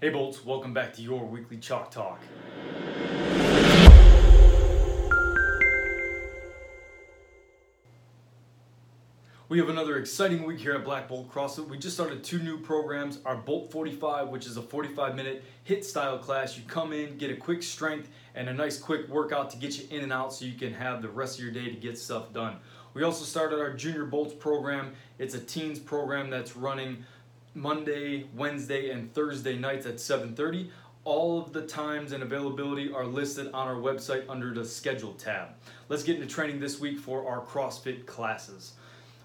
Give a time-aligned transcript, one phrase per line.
[0.00, 2.20] Hey Bolts, welcome back to your weekly Chalk Talk.
[9.48, 11.66] We have another exciting week here at Black Bolt CrossFit.
[11.66, 15.84] We just started two new programs our Bolt 45, which is a 45 minute HIT
[15.84, 16.56] style class.
[16.56, 19.88] You come in, get a quick strength and a nice quick workout to get you
[19.90, 22.32] in and out so you can have the rest of your day to get stuff
[22.32, 22.58] done.
[22.94, 24.92] We also started our Junior Bolts program.
[25.18, 27.04] It's a teens program that's running
[27.58, 30.70] Monday, Wednesday, and Thursday nights at 7:30.
[31.02, 35.48] All of the times and availability are listed on our website under the schedule tab.
[35.88, 38.74] Let's get into training this week for our CrossFit classes.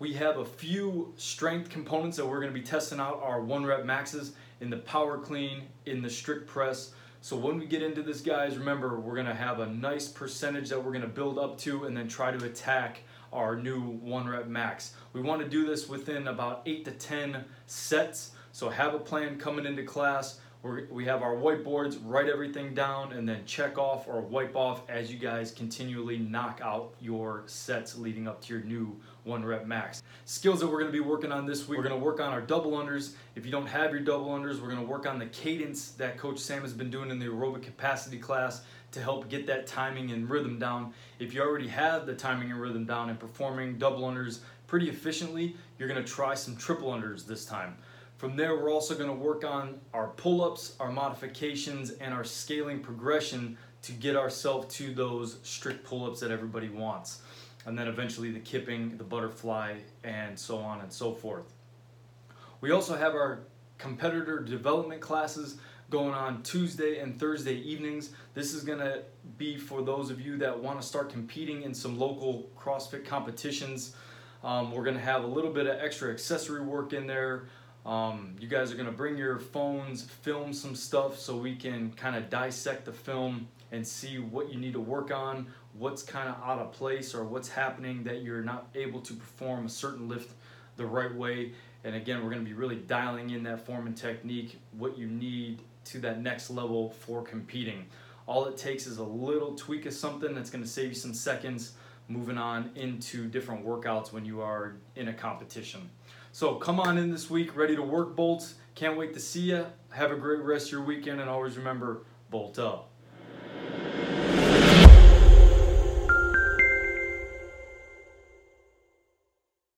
[0.00, 3.64] We have a few strength components that we're going to be testing out our one
[3.64, 6.94] rep maxes in the power clean, in the strict press.
[7.20, 10.68] So when we get into this guys, remember we're going to have a nice percentage
[10.70, 13.02] that we're going to build up to and then try to attack
[13.32, 14.94] our new one rep max.
[15.12, 18.32] We want to do this within about 8 to 10 sets.
[18.52, 20.40] So have a plan coming into class.
[20.62, 24.88] We're, we have our whiteboards, write everything down, and then check off or wipe off
[24.88, 29.66] as you guys continually knock out your sets leading up to your new one rep
[29.66, 30.02] max.
[30.24, 32.32] Skills that we're going to be working on this week, we're going to work on
[32.32, 33.14] our double unders.
[33.34, 36.18] If you don't have your double unders, we're going to work on the cadence that
[36.18, 38.62] Coach Sam has been doing in the aerobic capacity class
[38.92, 40.94] to help get that timing and rhythm down.
[41.18, 45.56] If you already have the timing and rhythm down and performing double unders pretty efficiently,
[45.78, 47.76] you're going to try some triple unders this time.
[48.16, 52.80] From there, we're also going to work on our pull-ups, our modifications, and our scaling
[52.80, 57.20] progression to get ourselves to those strict pull-ups that everybody wants.
[57.66, 61.52] And then eventually the kipping, the butterfly, and so on and so forth.
[62.62, 63.40] We also have our
[63.76, 65.58] competitor development classes
[65.90, 68.12] going on Tuesday and Thursday evenings.
[68.32, 69.02] This is going to
[69.36, 73.94] be for those of you that want to start competing in some local CrossFit competitions.
[74.42, 77.44] Um, we're going to have a little bit of extra accessory work in there.
[77.86, 82.16] Um, you guys are to bring your phones, film some stuff so we can kind
[82.16, 86.34] of dissect the film and see what you need to work on, what's kind of
[86.42, 90.32] out of place or what's happening that you're not able to perform a certain lift
[90.76, 91.52] the right way.
[91.84, 95.60] And again, we're to be really dialing in that form and technique, what you need
[95.84, 97.86] to that next level for competing.
[98.26, 101.74] All it takes is a little tweak of something that's to save you some seconds
[102.08, 105.90] moving on into different workouts when you are in a competition.
[106.32, 108.54] So come on in this week, ready to work bolts.
[108.74, 109.66] Can't wait to see you.
[109.90, 112.90] Have a great rest of your weekend, and always remember, bolt up.